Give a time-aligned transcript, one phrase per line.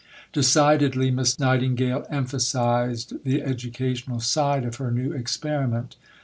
[0.33, 5.95] Decidedly Miss Nightingale emphasized the educational side of her new experiment.